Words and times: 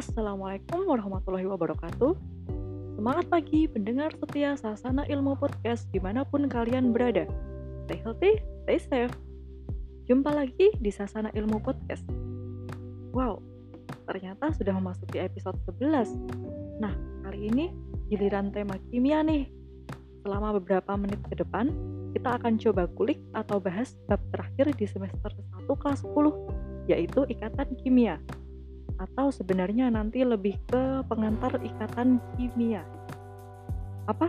Assalamualaikum 0.00 0.88
warahmatullahi 0.88 1.44
wabarakatuh. 1.44 2.16
Semangat 2.96 3.28
pagi 3.28 3.68
pendengar 3.68 4.08
setia 4.16 4.56
Sasana 4.56 5.04
Ilmu 5.04 5.36
Podcast 5.36 5.92
di 5.92 6.00
mana 6.00 6.24
pun 6.24 6.48
kalian 6.48 6.96
berada. 6.96 7.28
Stay 7.84 8.00
healthy, 8.00 8.40
stay 8.64 8.80
safe. 8.80 9.12
Jumpa 10.08 10.32
lagi 10.32 10.72
di 10.80 10.88
Sasana 10.88 11.28
Ilmu 11.36 11.60
Podcast. 11.60 12.08
Wow, 13.12 13.44
ternyata 14.08 14.48
sudah 14.56 14.72
memasuki 14.72 15.20
episode 15.20 15.60
11. 15.68 16.16
Nah, 16.80 16.96
kali 17.20 17.52
ini 17.52 17.68
giliran 18.08 18.56
tema 18.56 18.80
kimia 18.88 19.20
nih. 19.20 19.52
Selama 20.24 20.56
beberapa 20.56 20.96
menit 20.96 21.20
ke 21.28 21.36
depan, 21.36 21.76
kita 22.16 22.40
akan 22.40 22.56
coba 22.56 22.88
kulik 22.96 23.20
atau 23.36 23.60
bahas 23.60 23.92
bab 24.08 24.24
terakhir 24.32 24.72
di 24.80 24.88
semester 24.88 25.28
1 25.60 25.68
kelas 25.68 26.00
10, 26.08 26.88
yaitu 26.88 27.20
ikatan 27.28 27.68
kimia 27.84 28.16
atau 29.00 29.32
sebenarnya 29.32 29.88
nanti 29.88 30.20
lebih 30.20 30.60
ke 30.68 31.00
pengantar 31.08 31.56
ikatan 31.64 32.20
kimia. 32.36 32.84
Apa? 34.04 34.28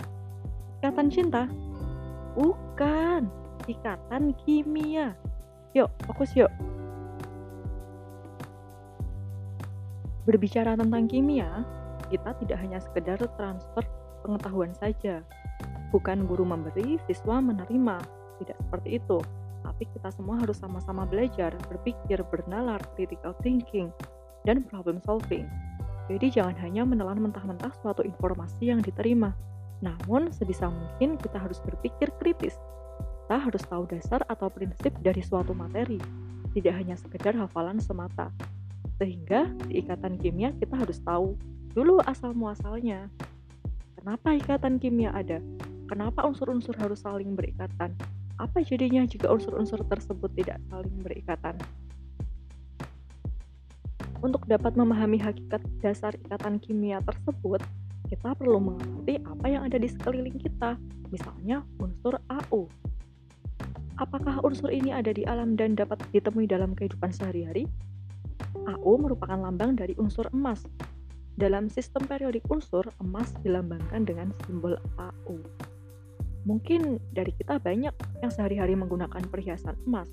Ikatan 0.79 1.11
cinta? 1.11 1.43
Bukan, 2.39 3.27
ikatan 3.67 4.31
kimia. 4.47 5.11
Yuk, 5.75 5.91
fokus 6.07 6.31
yuk. 6.39 6.49
Berbicara 10.23 10.79
tentang 10.79 11.11
kimia, 11.11 11.67
kita 12.07 12.31
tidak 12.39 12.57
hanya 12.63 12.79
sekedar 12.79 13.19
transfer 13.35 13.83
pengetahuan 14.23 14.71
saja. 14.77 15.19
Bukan 15.91 16.23
guru 16.23 16.47
memberi, 16.47 16.95
siswa 17.09 17.43
menerima. 17.43 17.99
Tidak 18.39 18.57
seperti 18.63 19.01
itu. 19.01 19.19
Tapi 19.61 19.83
kita 19.91 20.09
semua 20.09 20.39
harus 20.39 20.57
sama-sama 20.57 21.05
belajar, 21.05 21.53
berpikir, 21.69 22.23
bernalar, 22.31 22.81
critical 22.97 23.35
thinking, 23.45 23.93
dan 24.45 24.65
problem 24.65 25.01
solving. 25.05 25.45
Jadi 26.11 26.41
jangan 26.41 26.57
hanya 26.59 26.83
menelan 26.83 27.23
mentah-mentah 27.23 27.71
suatu 27.79 28.03
informasi 28.03 28.73
yang 28.73 28.83
diterima. 28.83 29.31
Namun 29.79 30.29
sebisa 30.33 30.67
mungkin 30.67 31.15
kita 31.15 31.39
harus 31.39 31.61
berpikir 31.63 32.11
kritis. 32.19 32.57
Kita 33.25 33.39
harus 33.39 33.63
tahu 33.63 33.87
dasar 33.87 34.21
atau 34.27 34.51
prinsip 34.51 34.91
dari 34.99 35.23
suatu 35.23 35.55
materi, 35.55 35.95
tidak 36.51 36.73
hanya 36.75 36.99
sekedar 36.99 37.31
hafalan 37.39 37.79
semata. 37.79 38.27
Sehingga 38.99 39.47
di 39.65 39.79
ikatan 39.81 40.19
kimia 40.19 40.51
kita 40.59 40.75
harus 40.75 40.99
tahu 41.01 41.39
dulu 41.71 42.03
asal 42.03 42.35
muasalnya. 42.35 43.07
Kenapa 43.95 44.35
ikatan 44.35 44.81
kimia 44.81 45.15
ada? 45.15 45.39
Kenapa 45.87 46.27
unsur-unsur 46.27 46.75
harus 46.75 47.03
saling 47.03 47.37
berikatan? 47.37 47.95
Apa 48.35 48.65
jadinya 48.65 49.05
jika 49.05 49.29
unsur-unsur 49.29 49.79
tersebut 49.87 50.31
tidak 50.35 50.57
saling 50.67 50.95
berikatan? 50.99 51.55
Untuk 54.21 54.45
dapat 54.45 54.77
memahami 54.77 55.17
hakikat 55.17 55.65
dasar 55.81 56.13
ikatan 56.13 56.61
kimia 56.61 57.01
tersebut, 57.01 57.57
kita 58.05 58.37
perlu 58.37 58.61
mengerti 58.61 59.17
apa 59.25 59.45
yang 59.49 59.65
ada 59.65 59.81
di 59.81 59.89
sekeliling 59.89 60.37
kita, 60.37 60.77
misalnya 61.09 61.65
unsur 61.81 62.21
AU. 62.29 62.69
Apakah 63.97 64.45
unsur 64.45 64.69
ini 64.69 64.93
ada 64.93 65.09
di 65.09 65.25
alam 65.25 65.57
dan 65.57 65.73
dapat 65.73 66.01
ditemui 66.13 66.45
dalam 66.45 66.77
kehidupan 66.77 67.09
sehari-hari? 67.09 67.65
AU 68.69 69.01
merupakan 69.01 69.41
lambang 69.41 69.73
dari 69.73 69.97
unsur 69.97 70.29
emas. 70.37 70.61
Dalam 71.41 71.65
sistem 71.73 72.05
periodik 72.05 72.45
unsur, 72.53 72.85
emas 73.01 73.33
dilambangkan 73.41 74.05
dengan 74.05 74.29
simbol 74.45 74.77
AU. 75.01 75.41
Mungkin 76.45 77.01
dari 77.13 77.33
kita 77.33 77.57
banyak 77.57 77.93
yang 78.21 78.31
sehari-hari 78.33 78.77
menggunakan 78.77 79.21
perhiasan 79.29 79.77
emas, 79.89 80.09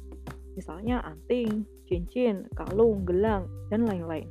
misalnya 0.59 0.99
anting, 1.07 1.63
cincin, 1.87 2.51
kalung, 2.59 3.07
gelang, 3.07 3.47
dan 3.71 3.87
lain-lain. 3.87 4.27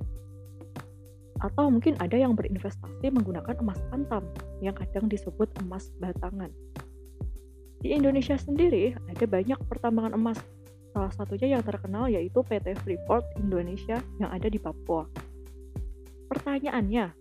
Atau 1.39 1.71
mungkin 1.71 1.95
ada 2.03 2.19
yang 2.19 2.35
berinvestasi 2.35 3.07
menggunakan 3.07 3.55
emas 3.63 3.79
antam 3.95 4.27
yang 4.59 4.75
kadang 4.75 5.07
disebut 5.07 5.47
emas 5.63 5.87
batangan. 6.03 6.51
Di 7.79 7.93
Indonesia 7.93 8.35
sendiri 8.35 8.97
ada 9.07 9.25
banyak 9.29 9.59
pertambangan 9.69 10.17
emas. 10.17 10.41
Salah 10.91 11.13
satunya 11.13 11.55
yang 11.55 11.63
terkenal 11.63 12.09
yaitu 12.09 12.41
PT 12.41 12.73
Freeport 12.81 13.23
Indonesia 13.37 14.01
yang 14.17 14.33
ada 14.33 14.49
di 14.49 14.57
Papua. 14.57 15.05
Pertanyaannya, 16.27 17.13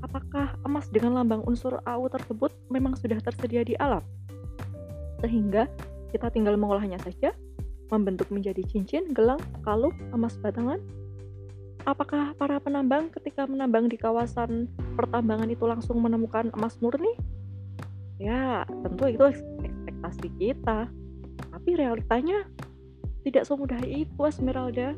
apakah 0.00 0.56
emas 0.64 0.88
dengan 0.88 1.20
lambang 1.20 1.44
unsur 1.44 1.84
AU 1.84 2.08
tersebut 2.08 2.50
memang 2.72 2.96
sudah 2.96 3.20
tersedia 3.20 3.60
di 3.60 3.76
alam? 3.76 4.00
Sehingga 5.20 5.68
kita 6.10 6.32
tinggal 6.32 6.56
mengolahnya 6.56 6.96
saja 7.04 7.36
membentuk 7.90 8.30
menjadi 8.30 8.62
cincin, 8.64 9.10
gelang, 9.10 9.42
kalung, 9.66 9.92
emas 10.14 10.38
batangan? 10.38 10.78
Apakah 11.84 12.36
para 12.36 12.60
penambang 12.60 13.10
ketika 13.10 13.48
menambang 13.48 13.88
di 13.90 13.96
kawasan 13.96 14.68
pertambangan 14.94 15.48
itu 15.48 15.64
langsung 15.64 15.98
menemukan 15.98 16.52
emas 16.54 16.78
murni? 16.78 17.12
Ya, 18.20 18.68
tentu 18.68 19.08
itu 19.08 19.24
ekspektasi 19.32 20.28
kita. 20.36 20.86
Tapi 21.50 21.70
realitanya 21.74 22.44
tidak 23.24 23.48
semudah 23.48 23.80
itu, 23.84 24.20
Esmeralda. 24.28 24.92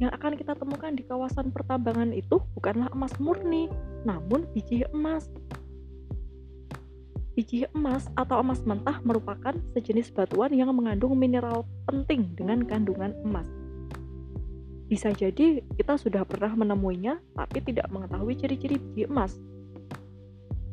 Yang 0.00 0.10
akan 0.18 0.32
kita 0.34 0.52
temukan 0.56 0.92
di 0.96 1.04
kawasan 1.04 1.52
pertambangan 1.52 2.10
itu 2.16 2.40
bukanlah 2.56 2.88
emas 2.96 3.12
murni, 3.20 3.68
namun 4.08 4.48
biji 4.56 4.88
emas. 4.90 5.28
Biji 7.32 7.64
emas 7.72 8.12
atau 8.12 8.44
emas 8.44 8.60
mentah 8.68 9.00
merupakan 9.00 9.56
sejenis 9.72 10.12
batuan 10.12 10.52
yang 10.52 10.68
mengandung 10.76 11.16
mineral 11.16 11.64
penting 11.88 12.28
dengan 12.36 12.60
kandungan 12.60 13.16
emas. 13.24 13.48
Bisa 14.92 15.08
jadi 15.16 15.64
kita 15.80 15.96
sudah 15.96 16.28
pernah 16.28 16.52
menemuinya 16.52 17.16
tapi 17.32 17.64
tidak 17.64 17.88
mengetahui 17.88 18.36
ciri-ciri 18.36 18.76
biji 18.76 19.08
emas. 19.08 19.40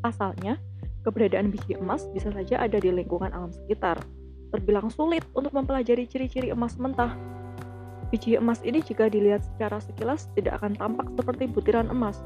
Asalnya, 0.04 0.60
keberadaan 1.08 1.48
biji 1.48 1.80
emas 1.80 2.04
bisa 2.12 2.28
saja 2.36 2.60
ada 2.60 2.76
di 2.76 2.92
lingkungan 2.92 3.32
alam 3.32 3.56
sekitar. 3.56 3.96
Terbilang 4.52 4.92
sulit 4.92 5.24
untuk 5.32 5.56
mempelajari 5.56 6.12
ciri-ciri 6.12 6.52
emas 6.52 6.76
mentah. 6.76 7.16
Biji 8.12 8.36
emas 8.36 8.60
ini 8.68 8.84
jika 8.84 9.08
dilihat 9.08 9.48
secara 9.56 9.80
sekilas 9.80 10.28
tidak 10.36 10.60
akan 10.60 10.76
tampak 10.76 11.08
seperti 11.16 11.48
butiran 11.48 11.88
emas. 11.88 12.20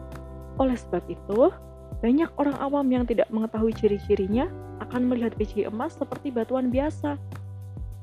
Oleh 0.57 0.73
sebab 0.73 1.05
itu, 1.05 1.53
banyak 1.99 2.29
orang 2.39 2.57
awam 2.57 2.87
yang 2.89 3.03
tidak 3.05 3.29
mengetahui 3.29 3.75
ciri-cirinya 3.77 4.49
akan 4.81 5.05
melihat 5.09 5.35
biji 5.37 5.67
emas 5.67 5.93
seperti 5.93 6.33
batuan 6.33 6.73
biasa. 6.73 7.19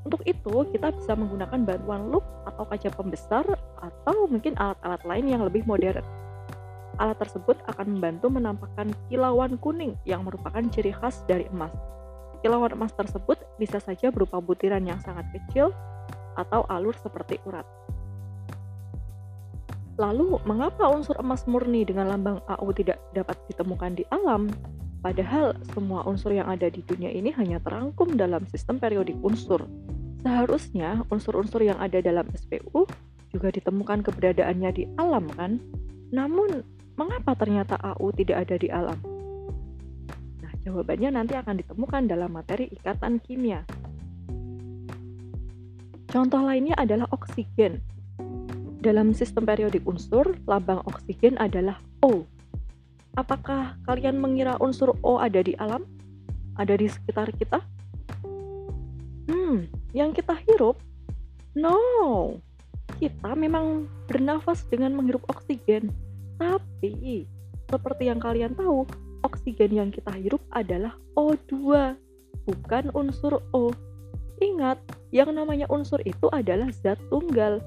Untuk 0.00 0.24
itu, 0.24 0.64
kita 0.72 0.96
bisa 0.96 1.12
menggunakan 1.12 1.60
bantuan 1.60 2.08
loop 2.08 2.24
atau 2.48 2.64
kaca 2.64 2.88
pembesar 2.96 3.44
atau 3.80 4.24
mungkin 4.30 4.56
alat-alat 4.56 5.02
lain 5.04 5.26
yang 5.28 5.42
lebih 5.44 5.66
modern. 5.68 6.04
Alat 7.00 7.16
tersebut 7.20 7.56
akan 7.68 7.96
membantu 7.96 8.28
menampakkan 8.32 8.92
kilauan 9.08 9.60
kuning 9.60 9.96
yang 10.08 10.24
merupakan 10.24 10.60
ciri 10.72 10.92
khas 10.92 11.24
dari 11.28 11.48
emas. 11.52 11.72
Kilauan 12.40 12.72
emas 12.72 12.96
tersebut 12.96 13.36
bisa 13.60 13.76
saja 13.80 14.08
berupa 14.08 14.40
butiran 14.40 14.80
yang 14.84 15.00
sangat 15.04 15.28
kecil 15.36 15.72
atau 16.36 16.64
alur 16.72 16.96
seperti 16.96 17.36
urat. 17.44 17.68
Lalu, 20.00 20.40
mengapa 20.48 20.88
unsur 20.88 21.12
emas 21.20 21.44
murni 21.44 21.84
dengan 21.84 22.08
lambang 22.08 22.40
AU 22.48 22.72
tidak 22.72 22.96
dapat 23.12 23.36
ditemukan 23.52 24.00
di 24.00 24.04
alam? 24.08 24.48
Padahal 25.04 25.52
semua 25.76 26.08
unsur 26.08 26.32
yang 26.32 26.48
ada 26.48 26.72
di 26.72 26.80
dunia 26.88 27.12
ini 27.12 27.28
hanya 27.36 27.60
terangkum 27.60 28.16
dalam 28.16 28.48
sistem 28.48 28.80
periodik 28.80 29.20
unsur. 29.20 29.68
Seharusnya 30.24 31.04
unsur-unsur 31.12 31.60
yang 31.60 31.76
ada 31.76 32.00
dalam 32.00 32.24
SPU 32.32 32.88
juga 33.28 33.52
ditemukan 33.52 34.00
keberadaannya 34.00 34.70
di 34.72 34.88
alam 34.96 35.28
kan? 35.36 35.60
Namun, 36.16 36.64
mengapa 36.96 37.36
ternyata 37.36 37.76
AU 37.84 38.16
tidak 38.16 38.48
ada 38.48 38.56
di 38.56 38.72
alam? 38.72 38.96
Nah, 40.40 40.52
jawabannya 40.64 41.12
nanti 41.12 41.36
akan 41.36 41.60
ditemukan 41.60 42.08
dalam 42.08 42.32
materi 42.32 42.72
ikatan 42.72 43.20
kimia. 43.20 43.68
Contoh 46.08 46.40
lainnya 46.40 46.72
adalah 46.80 47.04
oksigen. 47.12 47.84
Dalam 48.80 49.12
sistem 49.12 49.44
periodik 49.44 49.84
unsur, 49.84 50.40
lambang 50.48 50.80
oksigen 50.88 51.36
adalah 51.36 51.76
O. 52.00 52.24
Apakah 53.12 53.76
kalian 53.84 54.16
mengira 54.16 54.56
unsur 54.56 54.96
O 55.04 55.20
ada 55.20 55.44
di 55.44 55.52
alam? 55.60 55.84
Ada 56.56 56.80
di 56.80 56.88
sekitar 56.88 57.28
kita? 57.36 57.60
Hmm, 59.28 59.68
yang 59.92 60.16
kita 60.16 60.32
hirup? 60.48 60.80
No. 61.52 61.76
Kita 62.96 63.36
memang 63.36 63.84
bernafas 64.08 64.64
dengan 64.72 64.96
menghirup 64.96 65.28
oksigen. 65.28 65.92
Tapi, 66.40 67.28
seperti 67.68 68.08
yang 68.08 68.16
kalian 68.16 68.56
tahu, 68.56 68.88
oksigen 69.28 69.76
yang 69.76 69.92
kita 69.92 70.16
hirup 70.16 70.40
adalah 70.56 70.96
O2, 71.20 71.52
bukan 72.48 72.88
unsur 72.96 73.44
O. 73.52 73.76
Ingat, 74.40 74.80
yang 75.12 75.36
namanya 75.36 75.68
unsur 75.68 76.00
itu 76.08 76.32
adalah 76.32 76.72
zat 76.72 76.96
tunggal, 77.12 77.60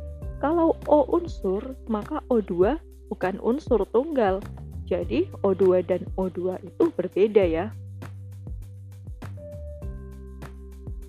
kalau 0.44 0.76
O 0.92 1.08
unsur, 1.16 1.64
maka 1.88 2.20
O2 2.28 2.76
bukan 3.08 3.40
unsur 3.40 3.88
tunggal. 3.96 4.44
Jadi 4.84 5.32
O2 5.40 5.88
dan 5.88 6.04
O2 6.20 6.60
itu 6.60 6.92
berbeda 6.92 7.48
ya. 7.48 7.72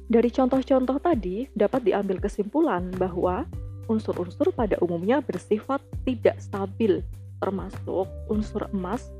Dari 0.06 0.30
contoh-contoh 0.30 1.02
tadi 1.02 1.50
dapat 1.50 1.82
diambil 1.82 2.22
kesimpulan 2.22 2.94
bahwa 2.94 3.42
unsur-unsur 3.90 4.54
pada 4.54 4.78
umumnya 4.78 5.18
bersifat 5.18 5.82
tidak 6.06 6.38
stabil 6.38 7.02
termasuk 7.42 8.06
unsur 8.30 8.70
emas, 8.70 9.10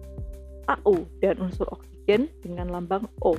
AU, 0.70 1.02
dan 1.18 1.42
unsur 1.42 1.66
oksigen 1.74 2.30
dengan 2.38 2.70
lambang 2.70 3.02
O. 3.18 3.34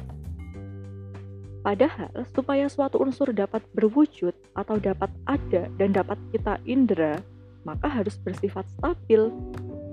Padahal, 1.66 2.14
supaya 2.38 2.70
suatu 2.70 3.02
unsur 3.02 3.34
dapat 3.34 3.66
berwujud 3.74 4.38
atau 4.54 4.78
dapat 4.78 5.10
ada 5.26 5.66
dan 5.82 5.98
dapat 5.98 6.22
kita 6.30 6.62
indera, 6.70 7.18
maka 7.66 7.90
harus 7.90 8.22
bersifat 8.22 8.70
stabil. 8.78 9.34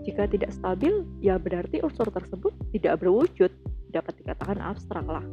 Jika 0.05 0.29
tidak 0.29 0.53
stabil, 0.53 1.01
ya 1.25 1.41
berarti 1.41 1.81
unsur 1.81 2.13
tersebut 2.13 2.53
tidak 2.77 3.01
berwujud, 3.01 3.49
dapat 3.89 4.13
dikatakan 4.21 4.61
abstrak 4.61 5.07
lah. 5.09 5.25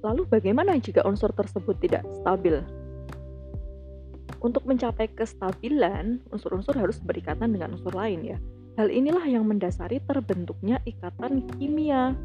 Lalu 0.00 0.24
bagaimana 0.24 0.80
jika 0.80 1.04
unsur 1.04 1.28
tersebut 1.36 1.76
tidak 1.76 2.08
stabil? 2.24 2.64
Untuk 4.40 4.64
mencapai 4.64 5.12
kestabilan, 5.12 6.24
unsur-unsur 6.32 6.72
harus 6.80 6.96
berikatan 7.04 7.52
dengan 7.52 7.76
unsur 7.76 7.92
lain 7.92 8.24
ya. 8.24 8.40
Hal 8.80 8.88
inilah 8.88 9.28
yang 9.28 9.44
mendasari 9.44 10.00
terbentuknya 10.08 10.80
ikatan 10.88 11.44
kimia. 11.60 12.16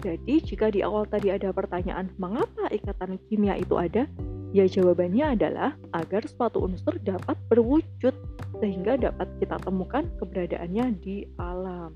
Jadi, 0.00 0.40
jika 0.40 0.72
di 0.72 0.80
awal 0.80 1.04
tadi 1.04 1.28
ada 1.28 1.52
pertanyaan, 1.52 2.08
mengapa 2.16 2.72
ikatan 2.72 3.20
kimia 3.28 3.60
itu 3.60 3.76
ada? 3.76 4.08
Ya 4.50 4.66
jawabannya 4.66 5.38
adalah 5.38 5.76
agar 5.94 6.26
suatu 6.26 6.64
unsur 6.64 6.98
dapat 7.04 7.38
berwujud 7.46 8.16
sehingga 8.58 8.98
dapat 8.98 9.28
kita 9.38 9.60
temukan 9.62 10.08
keberadaannya 10.18 10.98
di 10.98 11.28
alam. 11.38 11.94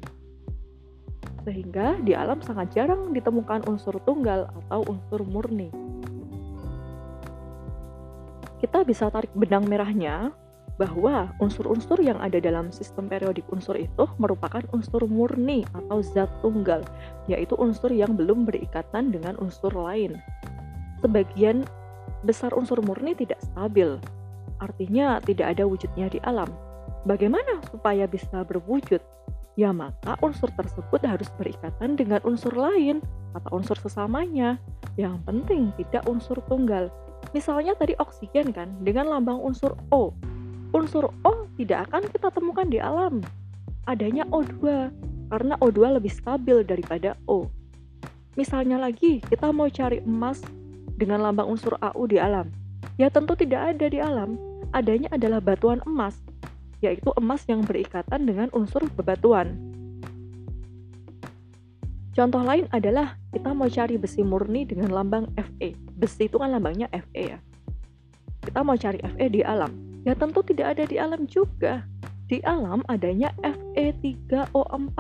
Sehingga 1.43 1.99
di 2.05 2.15
alam 2.15 2.39
sangat 2.45 2.77
jarang 2.77 3.11
ditemukan 3.11 3.67
unsur 3.67 3.99
tunggal 4.05 4.47
atau 4.53 4.87
unsur 4.87 5.27
murni 5.27 5.73
kita 8.65 8.81
bisa 8.81 9.13
tarik 9.13 9.29
benang 9.37 9.69
merahnya 9.69 10.33
bahwa 10.75 11.31
unsur-unsur 11.39 12.03
yang 12.03 12.19
ada 12.19 12.43
dalam 12.43 12.75
sistem 12.75 13.07
periodik 13.07 13.47
unsur 13.55 13.79
itu 13.79 14.05
merupakan 14.19 14.63
unsur 14.75 15.07
murni 15.07 15.63
atau 15.71 16.03
zat 16.03 16.27
tunggal, 16.43 16.83
yaitu 17.31 17.55
unsur 17.55 17.95
yang 17.95 18.19
belum 18.19 18.43
berikatan 18.43 19.15
dengan 19.15 19.39
unsur 19.39 19.71
lain. 19.71 20.19
Sebagian 20.99 21.63
besar 22.27 22.51
unsur 22.59 22.83
murni 22.83 23.15
tidak 23.15 23.39
stabil, 23.43 24.01
artinya 24.59 25.23
tidak 25.23 25.55
ada 25.55 25.65
wujudnya 25.69 26.11
di 26.11 26.19
alam. 26.27 26.51
Bagaimana 27.07 27.63
supaya 27.71 28.11
bisa 28.11 28.43
berwujud? 28.43 29.01
Ya 29.55 29.71
maka 29.71 30.19
unsur 30.19 30.51
tersebut 30.59 30.99
harus 31.07 31.31
berikatan 31.39 31.95
dengan 31.95 32.19
unsur 32.27 32.51
lain 32.51 32.99
atau 33.39 33.63
unsur 33.63 33.79
sesamanya. 33.79 34.59
Yang 34.99 35.23
penting 35.23 35.71
tidak 35.79 36.03
unsur 36.11 36.43
tunggal 36.51 36.91
Misalnya 37.33 37.73
tadi 37.79 37.97
oksigen 37.97 38.53
kan, 38.53 38.69
dengan 38.85 39.09
lambang 39.09 39.41
unsur 39.41 39.79
O. 39.89 40.13
Unsur 40.75 41.15
O 41.23 41.47
tidak 41.55 41.87
akan 41.89 42.11
kita 42.11 42.35
temukan 42.35 42.67
di 42.67 42.83
alam. 42.83 43.23
Adanya 43.87 44.27
O2, 44.35 44.91
karena 45.31 45.55
O2 45.63 46.03
lebih 46.03 46.11
stabil 46.11 46.67
daripada 46.67 47.15
O. 47.31 47.47
Misalnya 48.35 48.83
lagi, 48.83 49.23
kita 49.23 49.55
mau 49.55 49.71
cari 49.71 50.03
emas 50.03 50.43
dengan 50.99 51.23
lambang 51.23 51.47
unsur 51.47 51.79
AU 51.79 52.11
di 52.11 52.19
alam. 52.19 52.51
Ya 52.99 53.07
tentu 53.07 53.39
tidak 53.39 53.75
ada 53.75 53.87
di 53.87 54.03
alam, 54.03 54.35
adanya 54.75 55.07
adalah 55.15 55.39
batuan 55.39 55.79
emas, 55.87 56.19
yaitu 56.83 57.15
emas 57.15 57.47
yang 57.47 57.63
berikatan 57.63 58.27
dengan 58.27 58.51
unsur 58.51 58.83
bebatuan. 58.99 59.55
Contoh 62.15 62.43
lain 62.43 62.67
adalah 62.71 63.19
kita 63.31 63.51
mau 63.51 63.67
cari 63.67 63.99
besi 63.99 64.23
murni 64.23 64.67
dengan 64.67 64.91
lambang 64.91 65.31
Fe. 65.39 65.75
Besi 65.99 66.31
itu 66.31 66.39
kan 66.39 66.51
lambangnya 66.51 66.87
Fe 66.91 67.35
ya. 67.35 67.39
Kita 68.43 68.63
mau 68.67 68.79
cari 68.79 68.99
Fe 69.03 69.27
di 69.31 69.43
alam. 69.43 69.84
Ya 70.05 70.13
tentu 70.13 70.45
tidak 70.45 70.77
ada 70.77 70.85
di 70.85 71.01
alam 71.01 71.25
juga. 71.25 71.85
Di 72.29 72.41
alam 72.45 72.85
adanya 72.93 73.33
Fe3O4. 73.73 74.99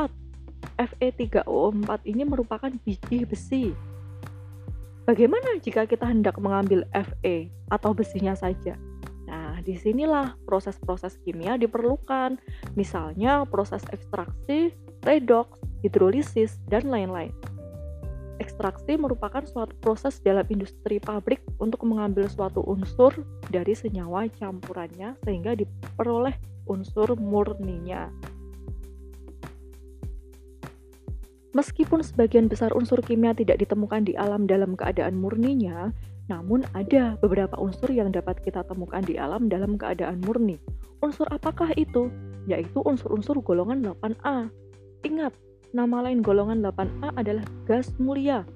Fe3O4 0.81 1.91
ini 2.09 2.23
merupakan 2.25 2.73
biji 2.85 3.29
besi. 3.29 3.73
Bagaimana 5.05 5.61
jika 5.61 5.85
kita 5.85 6.09
hendak 6.09 6.41
mengambil 6.41 6.89
Fe 7.21 7.53
atau 7.69 7.93
besinya 7.93 8.33
saja? 8.33 8.81
Nah, 9.29 9.61
di 9.61 9.77
sinilah 9.77 10.37
proses-proses 10.49 11.21
kimia 11.21 11.61
diperlukan. 11.61 12.41
Misalnya 12.73 13.45
proses 13.45 13.85
ekstraksi, 13.93 14.73
redoks, 15.05 15.61
hidrolisis, 15.85 16.57
dan 16.73 16.89
lain-lain. 16.89 17.33
Ekstraksi 18.43 18.99
merupakan 18.99 19.47
suatu 19.47 19.79
proses 19.79 20.19
dalam 20.19 20.43
industri 20.51 20.99
pabrik 20.99 21.39
untuk 21.63 21.87
mengambil 21.87 22.27
suatu 22.27 22.67
unsur 22.67 23.15
dari 23.47 23.79
senyawa 23.79 24.27
campurannya 24.35 25.15
sehingga 25.23 25.55
diperoleh 25.55 26.35
unsur 26.67 27.15
murninya. 27.15 28.11
Meskipun 31.55 32.03
sebagian 32.03 32.51
besar 32.51 32.75
unsur 32.75 32.99
kimia 32.99 33.31
tidak 33.31 33.63
ditemukan 33.63 34.03
di 34.03 34.19
alam 34.19 34.51
dalam 34.51 34.75
keadaan 34.75 35.15
murninya, 35.15 35.95
namun 36.27 36.67
ada 36.75 37.15
beberapa 37.23 37.55
unsur 37.55 37.95
yang 37.95 38.11
dapat 38.11 38.43
kita 38.43 38.67
temukan 38.67 39.07
di 39.07 39.15
alam 39.15 39.47
dalam 39.47 39.79
keadaan 39.79 40.19
murni. 40.27 40.59
Unsur 40.99 41.31
apakah 41.31 41.71
itu? 41.79 42.11
Yaitu 42.51 42.83
unsur-unsur 42.83 43.39
golongan 43.39 43.87
8A. 43.87 44.51
Ingat, 45.07 45.31
Nama 45.75 46.07
lain 46.07 46.23
golongan 46.23 46.63
8A 46.63 47.19
adalah 47.19 47.43
gas 47.67 47.91
mulia. 47.99 48.47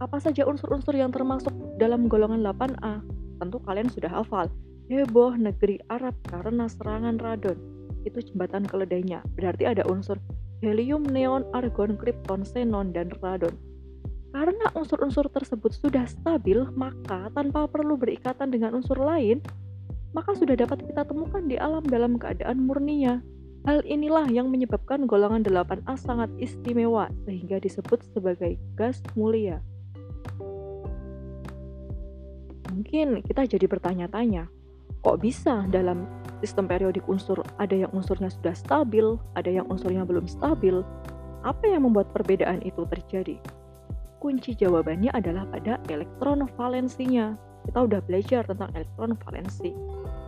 Apa 0.00 0.16
saja 0.16 0.48
unsur-unsur 0.48 0.96
yang 0.96 1.12
termasuk 1.12 1.52
dalam 1.76 2.08
golongan 2.08 2.40
8A? 2.40 3.04
Tentu 3.36 3.60
kalian 3.60 3.92
sudah 3.92 4.08
hafal. 4.08 4.48
Heboh 4.88 5.36
negeri 5.36 5.76
Arab 5.92 6.16
karena 6.24 6.72
serangan 6.72 7.20
radon. 7.20 7.60
Itu 8.08 8.24
jembatan 8.24 8.64
keledainya. 8.64 9.20
Berarti 9.36 9.68
ada 9.68 9.84
unsur 9.84 10.16
helium, 10.64 11.04
neon, 11.04 11.44
argon, 11.52 12.00
krypton, 12.00 12.48
xenon, 12.48 12.96
dan 12.96 13.12
radon. 13.20 13.52
Karena 14.32 14.72
unsur-unsur 14.72 15.28
tersebut 15.28 15.76
sudah 15.76 16.08
stabil, 16.08 16.64
maka 16.80 17.28
tanpa 17.36 17.68
perlu 17.68 18.00
berikatan 18.00 18.48
dengan 18.48 18.72
unsur 18.72 18.96
lain, 18.96 19.44
maka 20.16 20.32
sudah 20.32 20.56
dapat 20.56 20.80
kita 20.80 21.04
temukan 21.04 21.44
di 21.44 21.60
alam 21.60 21.84
dalam 21.84 22.16
keadaan 22.16 22.64
murninya. 22.64 23.20
Hal 23.66 23.82
inilah 23.82 24.30
yang 24.30 24.46
menyebabkan 24.46 25.10
golongan 25.10 25.42
8A 25.42 25.98
sangat 25.98 26.30
istimewa 26.38 27.10
sehingga 27.26 27.58
disebut 27.58 27.98
sebagai 28.14 28.54
gas 28.78 29.02
mulia. 29.18 29.58
Mungkin 32.70 33.26
kita 33.26 33.42
jadi 33.42 33.66
bertanya-tanya, 33.66 34.46
kok 35.02 35.18
bisa 35.18 35.66
dalam 35.74 36.06
sistem 36.38 36.70
periodik 36.70 37.02
unsur 37.10 37.42
ada 37.58 37.74
yang 37.74 37.90
unsurnya 37.90 38.30
sudah 38.30 38.54
stabil, 38.54 39.18
ada 39.34 39.50
yang 39.50 39.66
unsurnya 39.66 40.06
belum 40.06 40.30
stabil? 40.30 40.86
Apa 41.42 41.66
yang 41.66 41.90
membuat 41.90 42.14
perbedaan 42.14 42.62
itu 42.62 42.86
terjadi? 42.86 43.42
Kunci 44.22 44.54
jawabannya 44.54 45.10
adalah 45.10 45.42
pada 45.50 45.82
elektron 45.90 46.46
valensinya. 46.54 47.34
Kita 47.66 47.82
udah 47.82 47.98
belajar 48.06 48.46
tentang 48.46 48.70
elektron 48.78 49.18
valensi. 49.26 49.74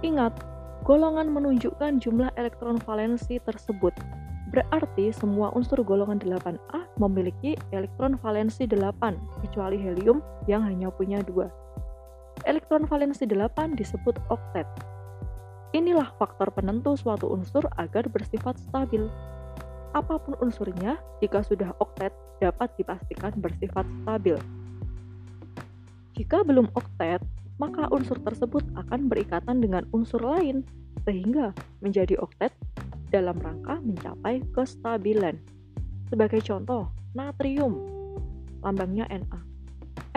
Ingat, 0.02 0.57
golongan 0.86 1.30
menunjukkan 1.30 1.98
jumlah 2.02 2.30
elektron 2.38 2.78
valensi 2.82 3.38
tersebut. 3.42 3.94
Berarti 4.48 5.12
semua 5.12 5.52
unsur 5.52 5.84
golongan 5.84 6.16
8A 6.24 6.96
memiliki 6.96 7.52
elektron 7.70 8.16
valensi 8.16 8.64
8, 8.64 9.44
kecuali 9.44 9.76
helium 9.76 10.24
yang 10.48 10.64
hanya 10.64 10.88
punya 10.88 11.20
dua. 11.20 11.52
Elektron 12.48 12.88
valensi 12.88 13.28
8 13.28 13.76
disebut 13.76 14.16
oktet. 14.32 14.64
Inilah 15.76 16.16
faktor 16.16 16.48
penentu 16.48 16.96
suatu 16.96 17.28
unsur 17.28 17.68
agar 17.76 18.08
bersifat 18.08 18.56
stabil. 18.56 19.04
Apa 19.92 20.16
pun 20.16 20.32
unsurnya, 20.40 20.96
jika 21.20 21.44
sudah 21.44 21.76
oktet, 21.76 22.14
dapat 22.40 22.72
dipastikan 22.80 23.36
bersifat 23.36 23.84
stabil. 24.00 24.40
Jika 26.16 26.40
belum 26.40 26.72
oktet, 26.72 27.20
maka 27.58 27.90
unsur 27.90 28.18
tersebut 28.22 28.62
akan 28.78 29.10
berikatan 29.10 29.58
dengan 29.58 29.84
unsur 29.90 30.22
lain 30.22 30.62
sehingga 31.02 31.54
menjadi 31.82 32.18
oktet 32.18 32.54
dalam 33.10 33.38
rangka 33.38 33.82
mencapai 33.82 34.42
kestabilan. 34.54 35.36
Sebagai 36.08 36.40
contoh, 36.40 36.88
natrium, 37.12 37.76
lambangnya 38.64 39.04
Na. 39.10 39.40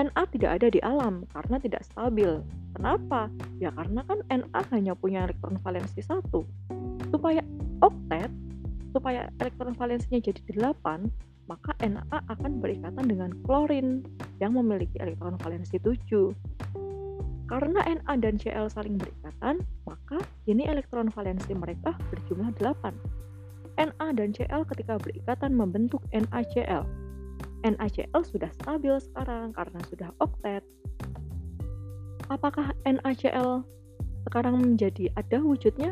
Na 0.01 0.25
tidak 0.25 0.57
ada 0.57 0.67
di 0.73 0.81
alam 0.81 1.29
karena 1.29 1.61
tidak 1.61 1.85
stabil. 1.85 2.41
Kenapa? 2.73 3.29
Ya 3.61 3.69
karena 3.75 4.01
kan 4.07 4.19
Na 4.31 4.61
hanya 4.73 4.97
punya 4.97 5.27
elektron 5.27 5.59
valensi 5.61 6.01
satu. 6.01 6.47
Supaya 7.11 7.43
oktet, 7.83 8.31
supaya 8.95 9.29
elektron 9.37 9.75
valensinya 9.77 10.19
jadi 10.23 10.41
8, 10.57 11.11
maka 11.45 11.75
Na 11.85 12.01
akan 12.09 12.63
berikatan 12.63 13.05
dengan 13.05 13.31
klorin 13.45 14.01
yang 14.39 14.57
memiliki 14.57 14.97
elektron 14.97 15.37
valensi 15.37 15.77
7. 15.77 16.33
Karena 17.51 17.83
Na 18.07 18.15
dan 18.15 18.39
Cl 18.39 18.71
saling 18.71 18.95
berikatan, 18.95 19.59
maka 19.83 20.23
ini 20.47 20.63
elektron 20.71 21.11
valensi 21.11 21.51
mereka 21.51 21.91
berjumlah 22.07 22.55
8. 22.55 22.95
Na 23.75 24.07
dan 24.15 24.31
Cl 24.31 24.63
ketika 24.71 24.95
berikatan 24.95 25.59
membentuk 25.59 25.99
NaCl. 26.15 26.87
NaCl 27.67 28.21
sudah 28.23 28.47
stabil 28.55 28.95
sekarang 29.03 29.51
karena 29.51 29.79
sudah 29.91 30.15
oktet. 30.23 30.63
Apakah 32.31 32.71
NaCl 32.87 33.67
sekarang 34.31 34.55
menjadi 34.63 35.11
ada 35.19 35.43
wujudnya? 35.43 35.91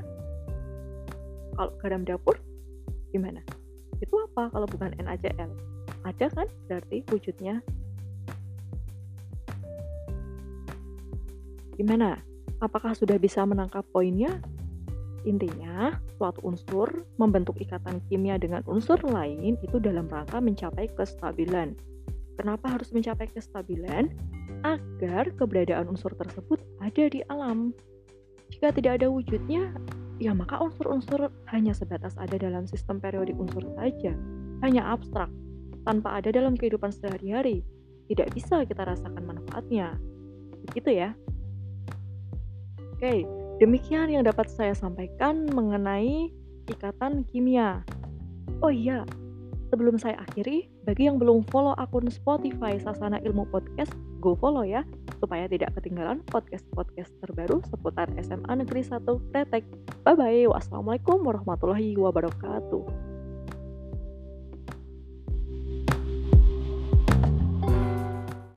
Kalau 1.60 1.76
garam 1.84 2.08
dapur, 2.08 2.40
gimana? 3.12 3.44
Itu 4.00 4.16
apa 4.32 4.48
kalau 4.48 4.64
bukan 4.64 4.96
NaCl? 4.96 5.52
Ada 6.08 6.32
kan 6.32 6.48
berarti 6.72 7.04
wujudnya? 7.12 7.60
Gimana? 11.80 12.20
Apakah 12.60 12.92
sudah 12.92 13.16
bisa 13.16 13.48
menangkap 13.48 13.88
poinnya? 13.96 14.44
Intinya, 15.24 15.96
suatu 16.20 16.44
unsur 16.44 16.92
membentuk 17.16 17.56
ikatan 17.64 18.04
kimia 18.12 18.36
dengan 18.36 18.68
unsur 18.68 19.00
lain 19.08 19.56
itu 19.64 19.80
dalam 19.80 20.12
rangka 20.12 20.44
mencapai 20.44 20.92
kestabilan. 20.92 21.76
Kenapa 22.36 22.76
harus 22.76 22.92
mencapai 22.92 23.32
kestabilan? 23.32 24.12
Agar 24.68 25.32
keberadaan 25.40 25.88
unsur 25.88 26.12
tersebut 26.20 26.60
ada 26.84 27.08
di 27.08 27.24
alam. 27.32 27.72
Jika 28.52 28.76
tidak 28.76 29.00
ada 29.00 29.08
wujudnya, 29.08 29.72
ya 30.20 30.36
maka 30.36 30.60
unsur-unsur 30.60 31.32
hanya 31.52 31.72
sebatas 31.72 32.20
ada 32.20 32.36
dalam 32.36 32.68
sistem 32.68 33.00
periodik 33.00 33.40
unsur 33.40 33.64
saja, 33.80 34.12
hanya 34.64 34.84
abstrak, 34.92 35.32
tanpa 35.88 36.20
ada 36.20 36.32
dalam 36.32 36.60
kehidupan 36.60 36.92
sehari-hari. 36.92 37.64
Tidak 38.12 38.36
bisa 38.36 38.68
kita 38.68 38.84
rasakan 38.84 39.24
manfaatnya. 39.24 39.96
Begitu 40.68 40.96
ya. 40.96 41.16
Oke, 43.00 43.24
demikian 43.64 44.12
yang 44.12 44.28
dapat 44.28 44.52
saya 44.52 44.76
sampaikan 44.76 45.48
mengenai 45.56 46.36
ikatan 46.68 47.24
kimia. 47.32 47.80
Oh 48.60 48.68
iya, 48.68 49.08
sebelum 49.72 49.96
saya 49.96 50.20
akhiri, 50.20 50.68
bagi 50.84 51.08
yang 51.08 51.16
belum 51.16 51.48
follow 51.48 51.72
akun 51.80 52.12
Spotify 52.12 52.76
Sasana 52.76 53.24
Ilmu 53.24 53.48
Podcast, 53.56 53.96
go 54.20 54.36
follow 54.36 54.68
ya, 54.68 54.84
supaya 55.24 55.48
tidak 55.48 55.72
ketinggalan 55.80 56.20
podcast-podcast 56.28 57.16
terbaru 57.24 57.64
seputar 57.72 58.12
SMA 58.20 58.68
Negeri 58.68 58.84
1 58.84 59.08
Pretek. 59.32 59.64
Bye-bye, 60.04 60.52
wassalamualaikum 60.52 61.24
warahmatullahi 61.24 61.96
wabarakatuh. 61.96 63.09